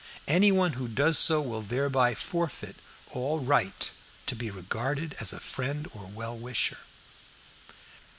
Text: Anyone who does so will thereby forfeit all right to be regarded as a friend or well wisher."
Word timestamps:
Anyone 0.27 0.73
who 0.73 0.87
does 0.87 1.19
so 1.19 1.41
will 1.41 1.61
thereby 1.61 2.15
forfeit 2.15 2.77
all 3.11 3.37
right 3.39 3.91
to 4.25 4.35
be 4.35 4.49
regarded 4.49 5.13
as 5.19 5.31
a 5.31 5.39
friend 5.39 5.87
or 5.93 6.07
well 6.07 6.35
wisher." 6.35 6.79